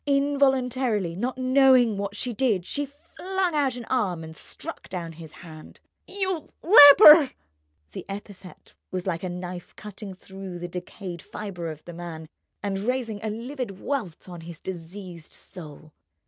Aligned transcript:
Involuntarily, 0.07 1.15
not 1.15 1.37
knowing 1.37 1.95
what 1.95 2.15
she 2.15 2.33
did, 2.33 2.65
she 2.65 2.87
flung 2.87 3.53
out 3.53 3.75
an 3.75 3.85
arm 3.85 4.23
and 4.23 4.35
struck 4.35 4.89
down 4.89 5.11
his 5.11 5.31
hands. 5.45 5.77
"You—leper!" 6.07 7.29
The 7.91 8.03
epithet 8.09 8.73
was 8.89 9.05
like 9.05 9.21
a 9.21 9.29
knout 9.29 9.75
cutting 9.75 10.15
through 10.15 10.57
the 10.57 10.67
decayed 10.67 11.21
fibre 11.21 11.69
of 11.69 11.85
the 11.85 11.93
man 11.93 12.27
and 12.63 12.79
raising 12.79 13.23
a 13.23 13.29
livid 13.29 13.79
welt 13.79 14.27
on 14.27 14.41
his 14.41 14.59
diseased 14.59 15.33
soul. 15.33 15.93